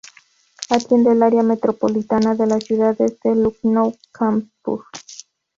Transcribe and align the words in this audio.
Atiende 0.71 1.11
el 1.11 1.21
área 1.21 1.43
metropolitana 1.43 2.33
de 2.33 2.47
las 2.47 2.63
ciudades 2.63 3.19
de 3.23 3.35
Lucknow 3.35 3.91
y 3.91 4.07
Kanpur. 4.11 4.85